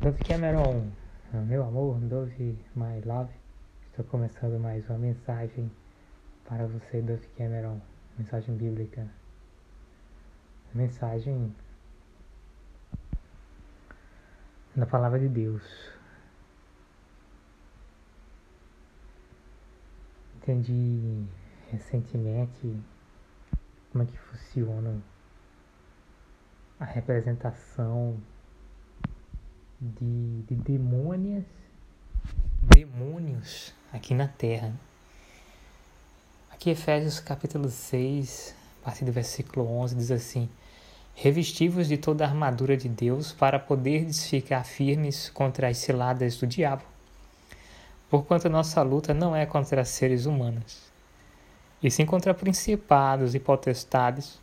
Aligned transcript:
Dove 0.00 0.22
Cameron, 0.22 0.92
meu 1.32 1.64
amor, 1.64 1.98
Dove 1.98 2.56
My 2.76 3.00
Love, 3.04 3.32
estou 3.90 4.04
começando 4.04 4.56
mais 4.60 4.88
uma 4.88 4.96
mensagem 4.96 5.68
para 6.44 6.68
você, 6.68 7.02
Dove 7.02 7.26
Cameron, 7.36 7.80
mensagem 8.16 8.56
bíblica, 8.56 9.08
mensagem 10.72 11.52
da 14.76 14.86
palavra 14.86 15.18
de 15.18 15.28
Deus. 15.28 15.64
Entendi 20.36 21.26
recentemente 21.72 22.80
como 23.90 24.04
é 24.04 24.06
que 24.06 24.16
funciona 24.16 25.02
a 26.78 26.84
representação 26.84 28.16
de, 29.80 30.42
de 30.48 30.54
demônios, 30.56 31.44
demônios 32.62 33.72
aqui 33.92 34.12
na 34.12 34.26
Terra. 34.26 34.72
Aqui 36.50 36.70
Efésios 36.70 37.20
capítulo 37.20 37.68
6, 37.68 38.54
a 38.82 38.86
partir 38.86 39.04
do 39.04 39.12
versículo 39.12 39.70
11, 39.78 39.94
diz 39.94 40.10
assim: 40.10 40.48
Revestivos 41.14 41.86
de 41.86 41.96
toda 41.96 42.24
a 42.24 42.28
armadura 42.28 42.76
de 42.76 42.88
Deus 42.88 43.32
para 43.32 43.58
poderes 43.58 44.26
ficar 44.28 44.64
firmes 44.64 45.30
contra 45.30 45.68
as 45.68 45.78
ciladas 45.78 46.36
do 46.36 46.46
diabo. 46.46 46.82
Porquanto 48.10 48.48
nossa 48.48 48.82
luta 48.82 49.14
não 49.14 49.36
é 49.36 49.46
contra 49.46 49.84
seres 49.84 50.26
humanos, 50.26 50.90
e 51.80 51.90
sim 51.90 52.04
contra 52.04 52.34
principados 52.34 53.34
e 53.34 53.38
potestades, 53.38 54.40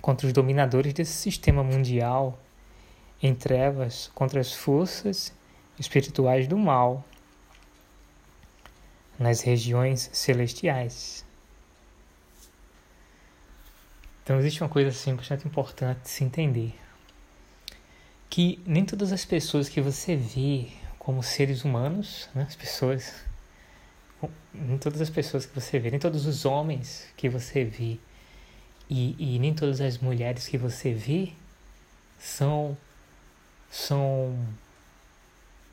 contra 0.00 0.28
os 0.28 0.32
dominadores 0.32 0.92
desse 0.92 1.12
sistema 1.12 1.64
mundial 1.64 2.38
em 3.22 3.34
trevas 3.34 4.10
contra 4.14 4.40
as 4.40 4.52
forças 4.52 5.32
espirituais 5.78 6.46
do 6.46 6.56
mal 6.56 7.04
nas 9.18 9.40
regiões 9.40 10.08
celestiais. 10.12 11.24
Então 14.22 14.38
existe 14.38 14.62
uma 14.62 14.68
coisa 14.68 14.90
assim 14.90 15.14
bastante 15.14 15.46
importante 15.46 16.02
de 16.02 16.10
se 16.10 16.22
entender. 16.22 16.74
Que 18.28 18.60
nem 18.66 18.84
todas 18.84 19.10
as 19.10 19.24
pessoas 19.24 19.68
que 19.68 19.80
você 19.80 20.14
vê 20.14 20.68
como 20.98 21.22
seres 21.22 21.64
humanos, 21.64 22.28
né, 22.34 22.44
as 22.46 22.54
pessoas, 22.54 23.24
nem 24.52 24.76
todas 24.76 25.00
as 25.00 25.08
pessoas 25.08 25.46
que 25.46 25.54
você 25.58 25.78
vê, 25.78 25.90
nem 25.90 25.98
todos 25.98 26.26
os 26.26 26.44
homens 26.44 27.08
que 27.16 27.28
você 27.28 27.64
vê 27.64 27.98
e, 28.90 29.16
e 29.18 29.38
nem 29.38 29.54
todas 29.54 29.80
as 29.80 29.98
mulheres 29.98 30.46
que 30.46 30.58
você 30.58 30.92
vê 30.92 31.32
são 32.18 32.76
são 33.70 34.36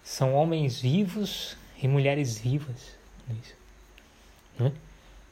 são 0.04 0.36
homens 0.36 0.80
vivos 0.80 1.58
e 1.82 1.88
mulheres 1.88 2.38
vivas. 2.38 2.96
Né? 4.60 4.72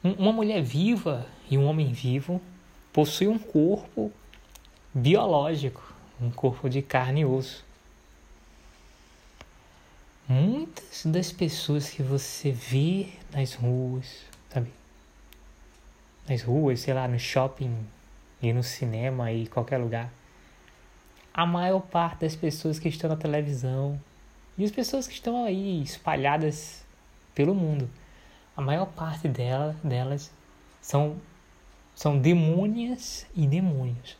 Uma 0.04 0.34
mulher 0.34 0.62
viva 0.64 1.28
e 1.50 1.58
um 1.58 1.66
homem 1.66 1.94
vivo 1.94 2.42
possuem 2.92 3.30
um 3.30 3.40
corpo 3.40 4.12
biológico, 4.94 5.94
um 6.20 6.32
corpo 6.32 6.70
de 6.70 6.82
carne 6.82 7.22
e 7.22 7.26
osso. 7.26 7.64
Muitas 10.28 11.06
das 11.06 11.32
pessoas 11.32 11.90
que 11.90 12.02
você 12.02 12.52
vê 12.52 13.10
nas 13.32 13.54
ruas, 13.54 14.24
sabe? 14.50 14.72
Nas 16.28 16.42
ruas, 16.42 16.80
sei 16.80 16.94
lá, 16.94 17.08
no 17.08 17.20
shopping 17.20 17.76
e 18.42 18.52
no 18.52 18.64
cinema 18.64 19.32
e 19.32 19.48
qualquer 19.48 19.78
lugar 19.78 20.12
a 21.34 21.46
maior 21.46 21.82
parte 21.82 22.22
das 22.22 22.36
pessoas 22.36 22.78
que 22.80 22.88
estão 22.88 23.10
na 23.10 23.16
televisão 23.16 24.00
e 24.58 24.64
as 24.64 24.72
pessoas 24.72 25.08
que 25.08 25.14
estão 25.14 25.44
aí 25.46 25.82
espalhadas 25.82 26.86
pelo 27.34 27.56
mundo, 27.56 27.90
a 28.56 28.62
maior 28.62 28.86
parte 28.86 29.28
dela, 29.28 29.76
delas 29.84 30.32
são 30.80 31.18
são 31.96 32.18
demônias 32.18 33.26
e 33.36 33.46
demônios. 33.46 34.18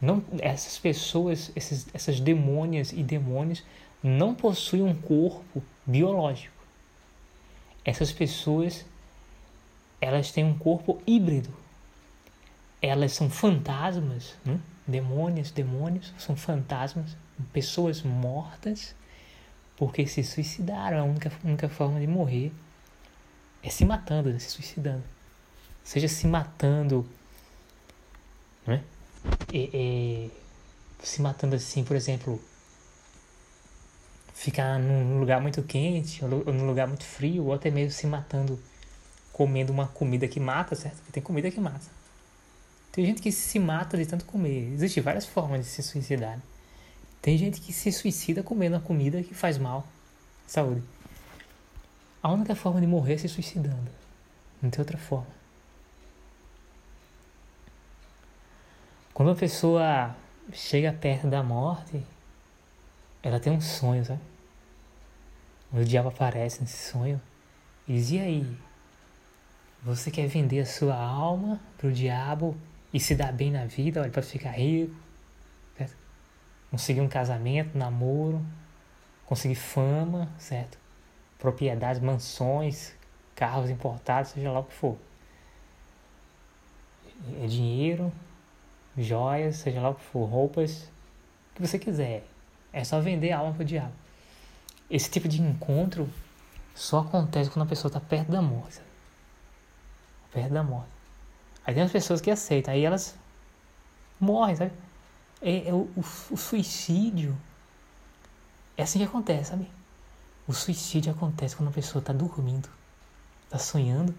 Não, 0.00 0.22
essas 0.40 0.78
pessoas, 0.78 1.50
esses, 1.56 1.86
essas 1.94 2.20
demônias 2.20 2.92
e 2.92 3.02
demônios 3.02 3.64
não 4.02 4.34
possuem 4.34 4.82
um 4.82 4.94
corpo 4.94 5.62
biológico. 5.86 6.54
Essas 7.84 8.12
pessoas, 8.12 8.84
elas 10.00 10.30
têm 10.30 10.44
um 10.44 10.58
corpo 10.58 11.00
híbrido. 11.06 11.48
Elas 12.82 13.12
são 13.12 13.30
fantasmas, 13.30 14.34
né? 14.44 14.60
Demônios, 14.86 15.50
demônios 15.50 16.12
são 16.18 16.36
fantasmas, 16.36 17.16
pessoas 17.52 18.02
mortas 18.02 18.94
porque 19.76 20.06
se 20.06 20.22
suicidaram. 20.22 21.00
A 21.00 21.04
única, 21.04 21.32
única 21.42 21.68
forma 21.68 21.98
de 22.00 22.06
morrer 22.06 22.52
é 23.62 23.70
se 23.70 23.84
matando, 23.84 24.30
né? 24.30 24.38
se 24.38 24.50
suicidando. 24.50 25.04
Seja 25.82 26.08
se 26.08 26.26
matando, 26.26 27.06
né? 28.66 28.82
É, 29.52 29.70
é, 29.72 30.30
se 31.02 31.20
matando 31.20 31.56
assim, 31.56 31.84
por 31.84 31.96
exemplo, 31.96 32.40
ficar 34.34 34.78
num 34.78 35.20
lugar 35.20 35.40
muito 35.40 35.62
quente 35.62 36.24
ou 36.24 36.30
num 36.30 36.66
lugar 36.66 36.86
muito 36.86 37.04
frio, 37.04 37.46
ou 37.46 37.52
até 37.52 37.70
mesmo 37.70 37.92
se 37.92 38.06
matando 38.06 38.60
comendo 39.32 39.72
uma 39.72 39.88
comida 39.88 40.28
que 40.28 40.38
mata, 40.38 40.74
certo? 40.74 40.96
Porque 40.96 41.12
tem 41.12 41.22
comida 41.22 41.50
que 41.50 41.60
mata. 41.60 41.86
Tem 42.94 43.04
gente 43.04 43.20
que 43.20 43.32
se 43.32 43.58
mata 43.58 43.96
de 43.96 44.06
tanto 44.06 44.24
comer. 44.24 44.72
Existem 44.72 45.02
várias 45.02 45.26
formas 45.26 45.58
de 45.62 45.66
se 45.66 45.82
suicidar. 45.82 46.38
Tem 47.20 47.36
gente 47.36 47.60
que 47.60 47.72
se 47.72 47.90
suicida 47.90 48.40
comendo 48.40 48.76
uma 48.76 48.80
comida 48.80 49.20
que 49.20 49.34
faz 49.34 49.58
mal 49.58 49.84
saúde. 50.46 50.80
A 52.22 52.30
única 52.30 52.54
forma 52.54 52.80
de 52.80 52.86
morrer 52.86 53.14
é 53.14 53.18
se 53.18 53.28
suicidando. 53.28 53.90
Não 54.62 54.70
tem 54.70 54.80
outra 54.80 54.96
forma. 54.96 55.26
Quando 59.12 59.30
uma 59.30 59.34
pessoa 59.34 60.14
chega 60.52 60.92
perto 60.92 61.26
da 61.26 61.42
morte, 61.42 62.00
ela 63.24 63.40
tem 63.40 63.52
um 63.52 63.60
sonho, 63.60 64.04
sabe? 64.04 64.20
O 65.72 65.82
diabo 65.82 66.10
aparece 66.10 66.60
nesse 66.60 66.92
sonho 66.92 67.20
e 67.88 67.94
diz: 67.94 68.12
E 68.12 68.20
aí? 68.20 68.56
Você 69.82 70.12
quer 70.12 70.28
vender 70.28 70.60
a 70.60 70.66
sua 70.66 70.94
alma 70.94 71.60
para 71.76 71.88
o 71.88 71.92
diabo 71.92 72.56
e 72.94 73.00
se 73.00 73.16
dar 73.16 73.32
bem 73.32 73.50
na 73.50 73.66
vida, 73.66 74.00
olha, 74.00 74.10
para 74.10 74.22
ficar 74.22 74.52
rico, 74.52 74.94
certo? 75.76 75.96
conseguir 76.70 77.00
um 77.00 77.08
casamento, 77.08 77.76
namoro, 77.76 78.40
conseguir 79.26 79.56
fama, 79.56 80.30
certo? 80.38 80.78
Propriedades, 81.36 82.00
mansões, 82.00 82.94
carros 83.34 83.68
importados, 83.68 84.30
seja 84.30 84.52
lá 84.52 84.60
o 84.60 84.64
que 84.64 84.74
for. 84.74 84.96
É 87.42 87.46
dinheiro, 87.48 88.12
joias, 88.96 89.56
seja 89.56 89.80
lá 89.80 89.90
o 89.90 89.96
que 89.96 90.04
for, 90.04 90.26
roupas, 90.26 90.84
o 91.50 91.56
que 91.56 91.66
você 91.66 91.80
quiser. 91.80 92.24
É 92.72 92.84
só 92.84 93.00
vender 93.00 93.32
a 93.32 93.38
alma 93.38 93.54
pro 93.54 93.64
diabo. 93.64 93.92
Esse 94.88 95.10
tipo 95.10 95.26
de 95.26 95.42
encontro 95.42 96.08
só 96.76 97.00
acontece 97.00 97.50
quando 97.50 97.66
a 97.66 97.68
pessoa 97.68 97.88
está 97.88 97.98
perto 97.98 98.30
da 98.30 98.40
morte. 98.40 98.80
Perto 100.32 100.52
da 100.52 100.62
morte. 100.62 100.93
Aí 101.66 101.74
tem 101.74 101.82
as 101.82 101.92
pessoas 101.92 102.20
que 102.20 102.30
aceitam, 102.30 102.74
aí 102.74 102.84
elas 102.84 103.16
morrem, 104.20 104.56
sabe? 104.56 104.72
É, 105.40 105.68
é 105.68 105.72
o, 105.72 105.88
o, 105.96 106.04
o, 106.30 106.36
suicídio 106.36 107.36
é 108.76 108.82
assim 108.82 108.98
que 108.98 109.04
acontece, 109.04 109.50
sabe? 109.50 109.70
O 110.46 110.52
suicídio 110.52 111.12
acontece 111.12 111.56
quando 111.56 111.68
a 111.70 111.72
pessoa 111.72 112.00
está 112.00 112.12
dormindo, 112.12 112.68
está 113.44 113.58
sonhando, 113.58 114.14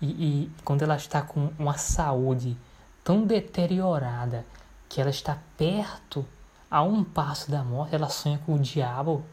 e, 0.00 0.06
e 0.06 0.50
quando 0.64 0.82
ela 0.82 0.96
está 0.96 1.22
com 1.22 1.52
uma 1.58 1.76
saúde 1.76 2.56
tão 3.04 3.24
deteriorada 3.24 4.44
que 4.88 5.00
ela 5.00 5.10
está 5.10 5.38
perto, 5.56 6.26
a 6.70 6.82
um 6.82 7.02
passo 7.02 7.50
da 7.50 7.64
morte, 7.64 7.94
ela 7.94 8.08
sonha 8.08 8.38
com 8.44 8.54
o 8.54 8.58
diabo, 8.58 9.24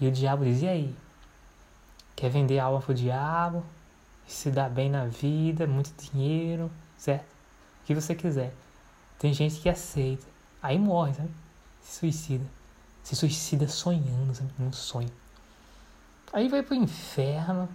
e 0.00 0.08
o 0.08 0.12
diabo 0.12 0.44
diz: 0.44 0.62
e 0.62 0.68
aí? 0.68 0.96
Quer 2.16 2.30
vender 2.30 2.58
a 2.58 2.64
alma 2.64 2.80
pro 2.80 2.94
diabo? 2.94 3.64
Se 4.26 4.50
dá 4.50 4.68
bem 4.68 4.90
na 4.90 5.06
vida, 5.06 5.66
muito 5.66 5.92
dinheiro, 6.10 6.70
certo? 6.96 7.30
O 7.82 7.86
que 7.86 7.94
você 7.94 8.14
quiser. 8.14 8.54
Tem 9.18 9.32
gente 9.32 9.60
que 9.60 9.68
aceita, 9.68 10.26
aí 10.62 10.78
morre, 10.78 11.14
sabe? 11.14 11.30
Se 11.80 11.98
suicida. 11.98 12.44
Se 13.02 13.14
suicida 13.14 13.68
sonhando, 13.68 14.34
sabe? 14.34 14.50
Num 14.58 14.72
sonho. 14.72 15.10
Aí 16.32 16.48
vai 16.48 16.62
pro 16.62 16.74
inferno 16.74 17.68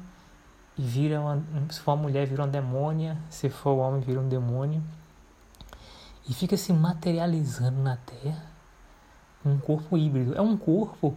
e 0.78 0.82
vira 0.82 1.22
uma. 1.22 1.42
Se 1.70 1.80
for 1.80 1.94
uma 1.94 2.04
mulher, 2.04 2.28
vira 2.28 2.44
uma 2.44 2.48
demônia. 2.48 3.18
Se 3.30 3.50
for 3.50 3.74
um 3.74 3.80
homem, 3.80 4.02
vira 4.02 4.20
um 4.20 4.28
demônio. 4.28 4.84
E 6.28 6.34
fica 6.34 6.58
se 6.58 6.74
materializando 6.74 7.82
na 7.82 7.98
terra. 7.98 8.46
Um 9.46 9.58
corpo 9.58 9.98
híbrido. 9.98 10.36
É 10.36 10.42
um 10.42 10.58
corpo 10.58 11.16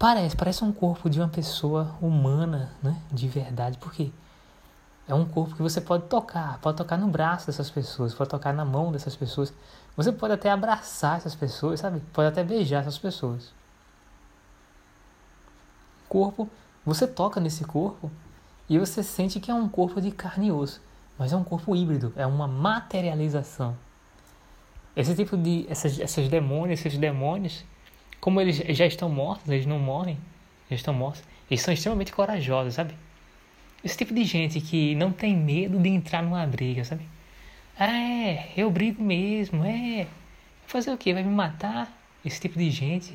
Parece, 0.00 0.34
parece 0.34 0.64
um 0.64 0.72
corpo 0.72 1.10
de 1.10 1.20
uma 1.20 1.28
pessoa 1.28 1.94
humana, 2.00 2.72
né? 2.82 2.96
De 3.12 3.28
verdade, 3.28 3.76
porque 3.76 4.10
é 5.06 5.14
um 5.14 5.26
corpo 5.26 5.54
que 5.54 5.60
você 5.60 5.78
pode 5.78 6.04
tocar, 6.04 6.58
pode 6.62 6.78
tocar 6.78 6.96
no 6.96 7.06
braço 7.06 7.46
dessas 7.46 7.68
pessoas, 7.68 8.14
pode 8.14 8.30
tocar 8.30 8.54
na 8.54 8.64
mão 8.64 8.90
dessas 8.90 9.14
pessoas. 9.14 9.52
Você 9.94 10.10
pode 10.10 10.32
até 10.32 10.50
abraçar 10.50 11.18
essas 11.18 11.34
pessoas, 11.34 11.80
sabe? 11.80 12.00
Pode 12.14 12.28
até 12.28 12.42
beijar 12.42 12.80
essas 12.80 12.96
pessoas. 12.96 13.52
Corpo, 16.08 16.48
você 16.82 17.06
toca 17.06 17.38
nesse 17.38 17.64
corpo 17.66 18.10
e 18.70 18.78
você 18.78 19.02
sente 19.02 19.38
que 19.38 19.50
é 19.50 19.54
um 19.54 19.68
corpo 19.68 20.00
de 20.00 20.10
carne 20.10 20.46
e 20.46 20.52
osso, 20.52 20.80
mas 21.18 21.30
é 21.30 21.36
um 21.36 21.44
corpo 21.44 21.76
híbrido, 21.76 22.10
é 22.16 22.26
uma 22.26 22.48
materialização. 22.48 23.76
Esse 24.96 25.14
tipo 25.14 25.36
de 25.36 25.66
essas 25.68 26.00
essas 26.00 26.26
demônios, 26.26 26.80
esses 26.80 26.98
demônios, 26.98 27.66
como 28.20 28.40
eles 28.40 28.56
já 28.76 28.86
estão 28.86 29.08
mortos, 29.08 29.48
eles 29.48 29.66
não 29.66 29.78
morrem, 29.78 30.18
já 30.68 30.76
estão 30.76 30.92
mortos, 30.92 31.22
eles 31.50 31.62
são 31.62 31.72
extremamente 31.72 32.12
corajosos, 32.12 32.74
sabe? 32.74 32.94
Esse 33.82 33.96
tipo 33.96 34.12
de 34.12 34.24
gente 34.24 34.60
que 34.60 34.94
não 34.94 35.10
tem 35.10 35.34
medo 35.34 35.78
de 35.78 35.88
entrar 35.88 36.22
numa 36.22 36.46
briga, 36.46 36.84
sabe? 36.84 37.08
Ah, 37.78 37.90
é, 37.90 38.52
eu 38.56 38.70
brigo 38.70 39.02
mesmo, 39.02 39.64
é. 39.64 40.06
Fazer 40.66 40.92
o 40.92 40.98
quê? 40.98 41.14
Vai 41.14 41.22
me 41.22 41.30
matar? 41.30 41.90
Esse 42.24 42.38
tipo 42.38 42.58
de 42.58 42.70
gente 42.70 43.14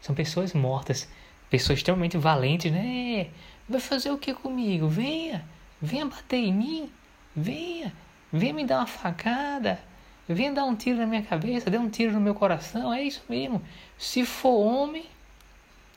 são 0.00 0.14
pessoas 0.14 0.54
mortas, 0.54 1.08
pessoas 1.50 1.80
extremamente 1.80 2.16
valentes, 2.16 2.70
né? 2.70 3.26
Vai 3.68 3.80
fazer 3.80 4.10
o 4.10 4.18
que 4.18 4.32
comigo? 4.32 4.88
Venha, 4.88 5.44
venha 5.82 6.06
bater 6.06 6.36
em 6.36 6.52
mim, 6.52 6.92
venha, 7.34 7.92
venha 8.32 8.54
me 8.54 8.64
dar 8.64 8.78
uma 8.78 8.86
facada, 8.86 9.80
venha 10.34 10.52
dar 10.52 10.64
um 10.64 10.74
tiro 10.74 10.98
na 10.98 11.06
minha 11.06 11.22
cabeça, 11.22 11.70
dê 11.70 11.78
um 11.78 11.88
tiro 11.88 12.12
no 12.12 12.20
meu 12.20 12.34
coração, 12.34 12.92
é 12.92 13.02
isso 13.02 13.22
mesmo. 13.28 13.62
Se 13.98 14.24
for 14.24 14.64
homem, 14.64 15.06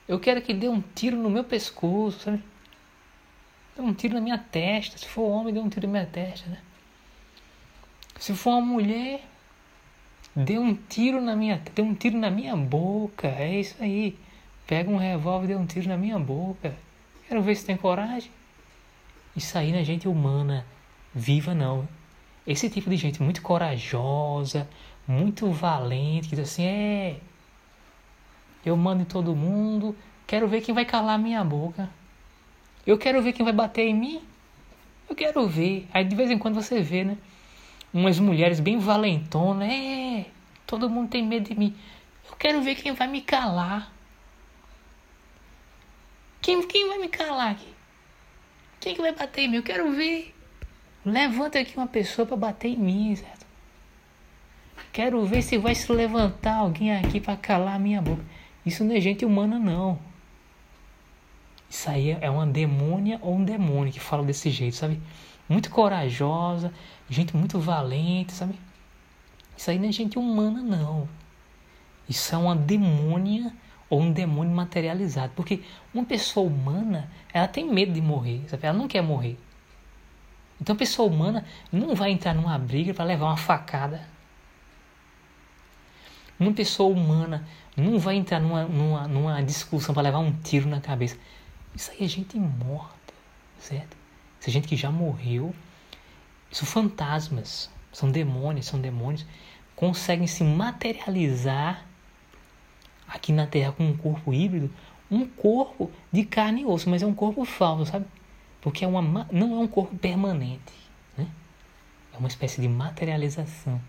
eu 0.07 0.19
quero 0.19 0.41
que 0.41 0.53
dê 0.53 0.67
um 0.67 0.81
tiro 0.81 1.17
no 1.17 1.29
meu 1.29 1.43
pescoço, 1.43 2.19
sabe? 2.19 2.43
Dê 3.75 3.81
um 3.81 3.93
tiro 3.93 4.13
na 4.13 4.21
minha 4.21 4.37
testa. 4.37 4.97
Se 4.97 5.07
for 5.07 5.23
homem, 5.23 5.53
dê 5.53 5.59
um 5.59 5.69
tiro 5.69 5.87
na 5.87 5.91
minha 5.91 6.05
testa, 6.05 6.49
né? 6.49 6.59
Se 8.19 8.33
for 8.33 8.51
uma 8.51 8.61
mulher, 8.61 9.23
dê 10.35 10.57
um 10.57 10.75
tiro 10.75 11.21
na 11.21 11.35
minha, 11.35 11.61
dê 11.73 11.81
um 11.81 11.93
tiro 11.93 12.17
na 12.17 12.29
minha 12.29 12.55
boca. 12.55 13.27
É 13.27 13.59
isso 13.59 13.75
aí. 13.81 14.17
Pega 14.65 14.89
um 14.89 14.97
revólver 14.97 15.47
dê 15.47 15.55
um 15.55 15.65
tiro 15.65 15.87
na 15.89 15.97
minha 15.97 16.17
boca. 16.19 16.75
Quero 17.27 17.41
ver 17.41 17.55
se 17.55 17.65
tem 17.65 17.75
coragem. 17.75 18.31
Isso 19.35 19.57
aí 19.57 19.71
não 19.71 19.79
é 19.79 19.83
gente 19.83 20.07
humana 20.07 20.65
viva 21.13 21.53
não. 21.53 21.87
Esse 22.45 22.69
tipo 22.69 22.89
de 22.89 22.97
gente 22.97 23.21
muito 23.21 23.41
corajosa, 23.41 24.67
muito 25.07 25.49
valente, 25.51 26.29
que 26.29 26.35
diz 26.35 26.51
assim, 26.51 26.65
é, 26.65 27.17
eu 28.65 28.75
mando 28.75 29.03
em 29.03 29.05
todo 29.05 29.35
mundo, 29.35 29.95
quero 30.27 30.47
ver 30.47 30.61
quem 30.61 30.73
vai 30.73 30.85
calar 30.85 31.17
minha 31.17 31.43
boca. 31.43 31.89
Eu 32.85 32.97
quero 32.97 33.21
ver 33.21 33.33
quem 33.33 33.45
vai 33.45 33.53
bater 33.53 33.87
em 33.87 33.93
mim. 33.93 34.21
Eu 35.09 35.15
quero 35.15 35.47
ver. 35.47 35.87
Aí 35.93 36.03
de 36.03 36.15
vez 36.15 36.29
em 36.29 36.37
quando 36.37 36.55
você 36.55 36.81
vê, 36.81 37.03
né? 37.03 37.17
umas 37.93 38.19
mulheres 38.19 38.59
bem 38.59 38.77
valentonas. 38.79 39.69
É, 39.71 40.25
todo 40.65 40.89
mundo 40.89 41.09
tem 41.09 41.23
medo 41.25 41.49
de 41.49 41.55
mim. 41.55 41.75
Eu 42.29 42.35
quero 42.35 42.61
ver 42.61 42.75
quem 42.75 42.91
vai 42.93 43.07
me 43.07 43.21
calar. 43.21 43.93
Quem, 46.41 46.65
quem 46.67 46.89
vai 46.89 46.97
me 46.97 47.07
calar 47.07 47.51
aqui? 47.51 47.73
Quem 48.79 48.95
que 48.95 49.01
vai 49.01 49.13
bater 49.13 49.43
em 49.43 49.49
mim? 49.49 49.57
Eu 49.57 49.63
quero 49.63 49.91
ver. 49.93 50.32
Levanta 51.05 51.59
aqui 51.59 51.75
uma 51.75 51.87
pessoa 51.87 52.25
para 52.25 52.37
bater 52.37 52.69
em 52.69 52.77
mim, 52.77 53.15
certo? 53.15 53.45
Quero 54.91 55.25
ver 55.25 55.41
se 55.41 55.57
vai 55.57 55.75
se 55.75 55.91
levantar 55.91 56.55
alguém 56.55 56.95
aqui 56.95 57.19
para 57.19 57.35
calar 57.35 57.75
a 57.75 57.79
minha 57.79 58.01
boca. 58.01 58.23
Isso 58.65 58.83
não 58.83 58.95
é 58.95 59.01
gente 59.01 59.25
humana, 59.25 59.59
não. 59.59 59.99
Isso 61.69 61.89
aí 61.89 62.11
é 62.21 62.29
uma 62.29 62.45
demônia 62.45 63.19
ou 63.21 63.35
um 63.35 63.43
demônio 63.43 63.91
que 63.91 63.99
fala 63.99 64.23
desse 64.23 64.49
jeito, 64.49 64.75
sabe? 64.75 65.01
Muito 65.49 65.69
corajosa, 65.69 66.71
gente 67.09 67.35
muito 67.35 67.59
valente, 67.59 68.31
sabe? 68.31 68.53
Isso 69.57 69.71
aí 69.71 69.79
não 69.79 69.89
é 69.89 69.91
gente 69.91 70.17
humana, 70.17 70.61
não. 70.61 71.09
Isso 72.07 72.33
é 72.33 72.37
uma 72.37 72.55
demônia 72.55 73.51
ou 73.89 73.99
um 74.01 74.11
demônio 74.11 74.55
materializado. 74.55 75.33
Porque 75.35 75.61
uma 75.93 76.05
pessoa 76.05 76.47
humana, 76.47 77.09
ela 77.33 77.47
tem 77.47 77.69
medo 77.69 77.91
de 77.91 78.01
morrer, 78.01 78.43
sabe? 78.47 78.65
Ela 78.65 78.77
não 78.77 78.87
quer 78.87 79.01
morrer. 79.01 79.37
Então 80.63 80.75
a 80.75 80.79
pessoa 80.79 81.11
humana 81.11 81.43
não 81.69 81.93
vai 81.93 82.09
entrar 82.09 82.33
numa 82.33 82.57
briga 82.57 82.93
para 82.93 83.03
levar 83.03 83.25
uma 83.25 83.35
facada. 83.35 84.07
Uma 86.39 86.53
pessoa 86.53 86.89
humana 86.89 87.45
não 87.75 87.99
vai 87.99 88.15
entrar 88.15 88.39
numa, 88.39 88.63
numa, 88.63 89.05
numa 89.05 89.43
discussão 89.43 89.93
para 89.93 90.03
levar 90.03 90.19
um 90.19 90.31
tiro 90.31 90.69
na 90.69 90.79
cabeça. 90.79 91.17
Isso 91.75 91.91
aí 91.91 92.05
é 92.05 92.07
gente 92.07 92.39
morta, 92.39 93.13
certo? 93.59 93.97
Isso 94.39 94.49
é 94.49 94.53
gente 94.53 94.65
que 94.65 94.77
já 94.77 94.89
morreu 94.89 95.53
são 96.49 96.65
fantasmas, 96.65 97.69
são 97.91 98.09
demônios, 98.09 98.67
são 98.67 98.79
demônios, 98.79 99.25
conseguem 99.75 100.27
se 100.27 100.45
materializar 100.45 101.83
aqui 103.05 103.33
na 103.33 103.45
Terra 103.47 103.73
com 103.73 103.85
um 103.85 103.97
corpo 103.97 104.33
híbrido, 104.33 104.73
um 105.11 105.27
corpo 105.27 105.91
de 106.09 106.23
carne 106.23 106.61
e 106.61 106.65
osso, 106.65 106.89
mas 106.89 107.03
é 107.03 107.05
um 107.05 107.13
corpo 107.13 107.43
falso, 107.43 107.91
sabe? 107.91 108.05
Porque 108.63 108.85
é 108.85 108.87
uma, 108.87 109.27
não 109.29 109.55
é 109.55 109.59
um 109.59 109.67
corpo 109.67 109.93
permanente, 109.97 110.73
né? 111.17 111.27
É 112.13 112.17
uma 112.17 112.29
espécie 112.29 112.61
de 112.61 112.69
materialização. 112.69 113.79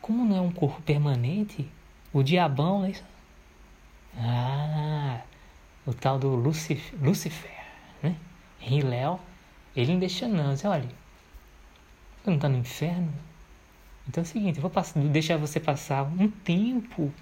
Como 0.00 0.24
não 0.24 0.36
é 0.36 0.40
um 0.40 0.52
corpo 0.52 0.80
permanente, 0.82 1.68
o 2.12 2.22
diabão, 2.22 2.82
né? 2.82 2.92
Ah, 4.16 5.22
o 5.84 5.92
tal 5.92 6.20
do 6.20 6.36
Lucifer, 6.36 6.94
Lucifer 7.02 7.50
né? 8.00 8.14
Hilel, 8.60 9.18
ele 9.74 9.92
não 9.92 9.98
deixa 9.98 10.28
não, 10.28 10.50
olha, 10.50 10.88
você 12.22 12.30
não 12.30 12.36
está 12.36 12.48
no 12.48 12.58
inferno? 12.58 13.12
Então 14.08 14.22
é 14.22 14.24
o 14.24 14.28
seguinte, 14.28 14.58
eu 14.58 14.62
vou 14.62 14.70
passar, 14.70 15.00
deixar 15.00 15.36
você 15.36 15.58
passar 15.58 16.04
um 16.04 16.30
tempo. 16.30 17.12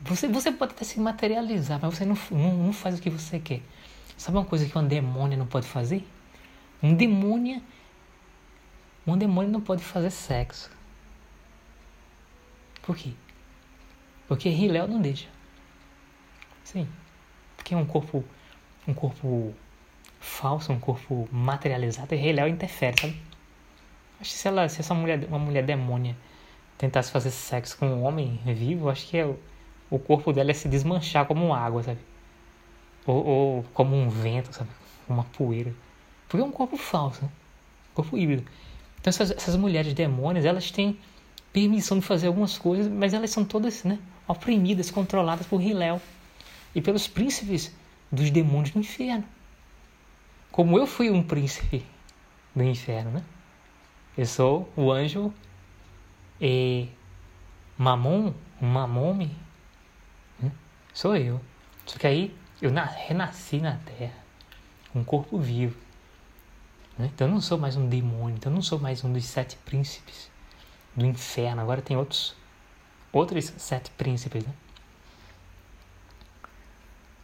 Você, 0.00 0.26
você 0.28 0.50
pode 0.50 0.72
até 0.72 0.82
se 0.82 0.98
materializar, 0.98 1.78
mas 1.80 1.94
você 1.94 2.06
não, 2.06 2.16
não, 2.30 2.56
não 2.56 2.72
faz 2.72 2.98
o 2.98 3.02
que 3.02 3.10
você 3.10 3.38
quer. 3.38 3.60
Sabe 4.22 4.38
uma 4.38 4.44
coisa 4.44 4.64
que 4.64 4.76
uma 4.76 4.84
demônia 4.84 5.36
não 5.36 5.48
pode 5.48 5.66
fazer? 5.66 6.06
Um 6.80 6.94
demônia. 6.94 7.60
Um 9.04 9.18
demônio 9.18 9.50
não 9.50 9.60
pode 9.60 9.82
fazer 9.82 10.10
sexo. 10.10 10.70
Por 12.82 12.96
quê? 12.96 13.14
Porque 14.28 14.48
Hilel 14.48 14.86
não 14.86 15.00
deixa. 15.00 15.26
Sim. 16.62 16.86
Porque 17.56 17.74
é 17.74 17.76
um 17.76 17.84
corpo. 17.84 18.24
Um 18.86 18.94
corpo 18.94 19.52
falso, 20.20 20.72
um 20.72 20.78
corpo 20.78 21.28
materializado, 21.32 22.14
e 22.14 22.32
Léo 22.32 22.46
interfere, 22.46 23.00
sabe? 23.00 23.20
Acho 24.20 24.30
que 24.30 24.38
se, 24.38 24.46
ela, 24.46 24.68
se 24.68 24.78
essa 24.78 24.94
mulher, 24.94 25.24
uma 25.26 25.38
mulher 25.40 25.64
demônia 25.64 26.16
tentasse 26.78 27.10
fazer 27.10 27.32
sexo 27.32 27.76
com 27.76 27.88
um 27.88 28.04
homem 28.04 28.38
vivo, 28.46 28.88
acho 28.88 29.04
que 29.08 29.16
é 29.16 29.34
o 29.90 29.98
corpo 29.98 30.32
dela 30.32 30.50
ia 30.50 30.54
se 30.54 30.68
desmanchar 30.68 31.26
como 31.26 31.52
água, 31.52 31.82
sabe? 31.82 32.11
Ou, 33.06 33.26
ou 33.26 33.64
como 33.74 33.96
um 33.96 34.08
vento, 34.08 34.52
sabe? 34.52 34.70
Uma 35.08 35.24
poeira. 35.24 35.74
Porque 36.28 36.42
é 36.42 36.46
um 36.46 36.52
corpo 36.52 36.76
falso, 36.76 37.22
né? 37.22 37.30
corpo 37.94 38.16
híbrido. 38.16 38.44
Então 39.00 39.10
essas, 39.10 39.30
essas 39.30 39.56
mulheres 39.56 39.92
demônias, 39.92 40.44
elas 40.44 40.70
têm 40.70 40.98
permissão 41.52 41.98
de 41.98 42.06
fazer 42.06 42.28
algumas 42.28 42.56
coisas, 42.56 42.90
mas 42.90 43.12
elas 43.12 43.30
são 43.30 43.44
todas 43.44 43.84
né, 43.84 43.98
oprimidas, 44.26 44.90
controladas 44.90 45.46
por 45.46 45.60
Hilel 45.60 46.00
e 46.74 46.80
pelos 46.80 47.06
príncipes 47.06 47.74
dos 48.10 48.30
demônios 48.30 48.70
do 48.70 48.78
inferno 48.78 49.24
como 50.52 50.78
eu 50.78 50.86
fui 50.86 51.10
um 51.10 51.22
príncipe 51.22 51.84
do 52.54 52.62
inferno, 52.62 53.10
né? 53.10 53.24
Eu 54.16 54.26
sou 54.26 54.70
o 54.76 54.92
anjo 54.92 55.32
e 56.38 56.88
Mamon, 57.78 58.34
Mamome, 58.60 59.34
né? 60.38 60.52
sou 60.92 61.16
eu. 61.16 61.40
Só 61.86 61.98
que 61.98 62.06
aí 62.06 62.36
eu 62.62 62.70
renasci 62.72 63.58
na 63.58 63.76
terra, 63.76 64.14
um 64.94 65.04
corpo 65.04 65.38
vivo. 65.38 65.76
Né? 66.96 67.10
Então 67.12 67.26
eu 67.26 67.32
não 67.34 67.40
sou 67.40 67.58
mais 67.58 67.76
um 67.76 67.86
demônio, 67.88 68.36
então 68.36 68.50
eu 68.50 68.54
não 68.54 68.62
sou 68.62 68.78
mais 68.78 69.04
um 69.04 69.12
dos 69.12 69.24
sete 69.24 69.56
príncipes 69.56 70.30
do 70.96 71.04
inferno. 71.04 71.60
Agora 71.60 71.82
tem 71.82 71.96
outros, 71.96 72.34
outros 73.12 73.52
sete 73.58 73.90
príncipes, 73.90 74.44
né? 74.44 74.52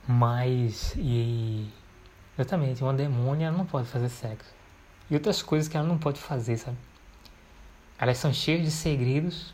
Mas, 0.07 0.95
e 0.97 1.71
Exatamente, 2.39 2.85
uma 2.85 2.95
demônia 2.95 3.51
não 3.51 3.67
pode 3.67 3.89
fazer 3.89 4.09
sexo. 4.09 4.55
E 5.11 5.15
outras 5.15 5.43
coisas 5.43 5.67
que 5.67 5.77
ela 5.77 5.85
não 5.85 5.99
pode 5.99 6.21
fazer, 6.21 6.57
sabe? 6.57 6.77
Elas 7.99 8.17
são 8.19 8.33
cheias 8.33 8.63
de 8.63 8.71
segredos, 8.71 9.53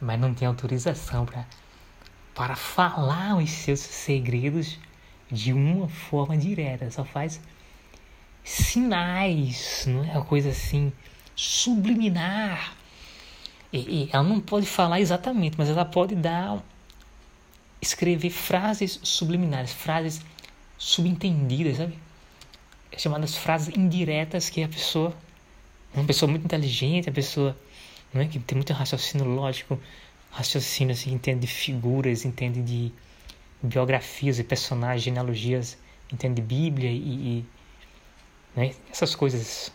mas 0.00 0.18
não 0.18 0.32
tem 0.32 0.48
autorização 0.48 1.26
para 1.26 1.44
para 2.34 2.56
falar 2.56 3.36
os 3.36 3.50
seus 3.50 3.80
segredos 3.80 4.78
de 5.30 5.52
uma 5.52 5.88
forma 5.88 6.36
direta. 6.36 6.90
Só 6.90 7.04
faz 7.04 7.40
sinais, 8.44 9.84
não 9.86 10.04
é 10.04 10.12
uma 10.12 10.24
coisa 10.24 10.50
assim 10.50 10.92
subliminar. 11.36 12.74
E, 13.72 13.78
e 13.78 14.10
ela 14.12 14.24
não 14.24 14.40
pode 14.40 14.66
falar 14.66 15.00
exatamente, 15.00 15.56
mas 15.56 15.68
ela 15.68 15.84
pode 15.84 16.14
dar 16.14 16.62
escrever 17.80 18.30
frases 18.30 19.00
subliminares, 19.02 19.72
frases 19.72 20.20
subentendidas, 20.76 21.78
sabe? 21.78 21.98
Chamadas 22.96 23.36
frases 23.36 23.74
indiretas 23.76 24.50
que 24.50 24.62
a 24.62 24.68
pessoa, 24.68 25.16
uma 25.94 26.04
pessoa 26.04 26.28
muito 26.28 26.44
inteligente, 26.44 27.08
a 27.08 27.12
pessoa 27.12 27.56
não 28.12 28.20
é? 28.20 28.26
que 28.26 28.38
tem 28.38 28.56
muito 28.56 28.72
raciocínio 28.72 29.26
lógico, 29.26 29.78
raciocínio 30.30 30.92
assim, 30.92 31.12
entende 31.12 31.40
de 31.40 31.46
figuras, 31.46 32.24
entende 32.24 32.60
de 32.60 32.92
biografias 33.62 34.38
e 34.38 34.44
personagens, 34.44 35.02
genealogias, 35.02 35.78
entende 36.12 36.36
de 36.36 36.42
Bíblia 36.42 36.90
e, 36.90 36.96
e 36.96 37.46
né? 38.56 38.74
essas 38.90 39.14
coisas. 39.14 39.72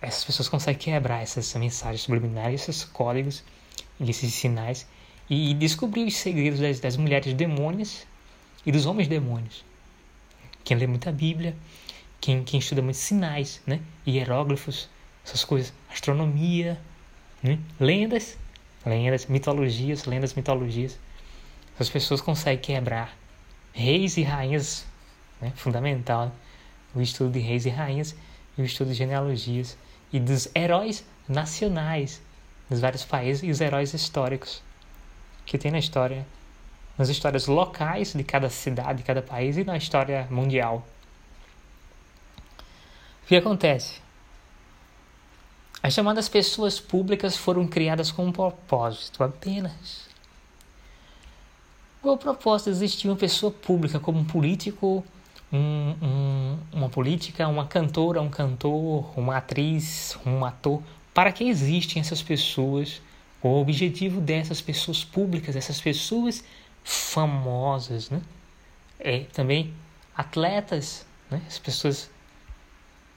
Essas 0.00 0.24
pessoas 0.24 0.48
conseguem 0.48 0.80
quebrar 0.80 1.22
essas 1.22 1.54
mensagens 1.54 2.02
subliminares, 2.02 2.62
esses 2.62 2.84
códigos 2.84 3.44
e 4.00 4.10
esses 4.10 4.34
sinais 4.34 4.86
e 5.30 5.54
descobrir 5.54 6.04
os 6.04 6.16
segredos 6.16 6.60
das, 6.60 6.80
das 6.80 6.96
mulheres 6.96 7.32
demônios 7.34 8.04
e 8.66 8.72
dos 8.72 8.84
homens 8.84 9.08
demônios. 9.08 9.64
Quem 10.64 10.76
lê 10.76 10.86
muita 10.86 11.10
Bíblia, 11.10 11.56
quem, 12.20 12.44
quem 12.44 12.60
estuda 12.60 12.82
muitos 12.82 13.00
sinais, 13.00 13.60
né? 13.66 13.80
hieróglifos, 14.06 14.88
essas 15.24 15.44
coisas, 15.44 15.72
astronomia, 15.90 16.78
né? 17.42 17.58
lendas, 17.80 18.36
lendas, 18.84 19.26
mitologias, 19.26 20.04
lendas, 20.04 20.34
mitologias. 20.34 20.98
As 21.78 21.88
pessoas 21.88 22.20
conseguem 22.20 22.60
quebrar 22.60 23.16
reis 23.72 24.16
e 24.16 24.22
rainhas, 24.22 24.84
né? 25.40 25.52
fundamental, 25.56 26.26
né? 26.26 26.32
o 26.94 27.00
estudo 27.00 27.32
de 27.32 27.38
reis 27.38 27.64
e 27.66 27.70
rainhas 27.70 28.14
e 28.56 28.62
o 28.62 28.64
estudo 28.64 28.88
de 28.88 28.94
genealogias 28.94 29.76
e 30.12 30.20
dos 30.20 30.48
heróis 30.54 31.04
nacionais 31.28 32.20
dos 32.68 32.80
vários 32.80 33.04
países 33.04 33.42
e 33.42 33.50
os 33.50 33.60
heróis 33.60 33.94
históricos 33.94 34.62
que 35.44 35.58
tem 35.58 35.70
na 35.70 35.78
história, 35.78 36.26
nas 36.96 37.08
histórias 37.08 37.46
locais 37.46 38.12
de 38.12 38.22
cada 38.22 38.48
cidade, 38.48 38.98
de 38.98 39.04
cada 39.04 39.22
país 39.22 39.56
e 39.56 39.64
na 39.64 39.76
história 39.76 40.26
mundial. 40.30 40.86
O 43.24 43.26
que 43.26 43.36
acontece? 43.36 44.00
As 45.82 45.92
chamadas 45.94 46.28
pessoas 46.28 46.78
públicas 46.78 47.36
foram 47.36 47.66
criadas 47.66 48.12
com 48.12 48.26
um 48.26 48.32
propósito 48.32 49.24
apenas. 49.24 50.11
Qual 52.02 52.16
o 52.16 52.18
propósito 52.18 52.64
de 52.64 52.76
existir 52.78 53.06
uma 53.06 53.16
pessoa 53.16 53.52
pública 53.52 54.00
como 54.00 54.18
um 54.18 54.24
político, 54.24 55.04
um, 55.52 55.94
um, 56.02 56.58
uma 56.72 56.88
política, 56.88 57.46
uma 57.46 57.64
cantora, 57.64 58.20
um 58.20 58.28
cantor, 58.28 59.16
uma 59.16 59.36
atriz, 59.36 60.18
um 60.26 60.44
ator? 60.44 60.82
Para 61.14 61.30
que 61.30 61.44
existem 61.44 62.00
essas 62.00 62.20
pessoas? 62.20 63.00
Qual 63.40 63.54
o 63.54 63.60
objetivo 63.60 64.20
dessas 64.20 64.60
pessoas 64.60 65.04
públicas, 65.04 65.54
essas 65.54 65.80
pessoas 65.80 66.42
famosas, 66.82 68.10
né? 68.10 68.20
É 68.98 69.20
também 69.32 69.72
atletas, 70.16 71.06
né? 71.30 71.40
As 71.46 71.60
pessoas 71.60 72.10